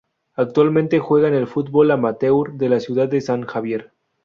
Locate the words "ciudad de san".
2.79-3.43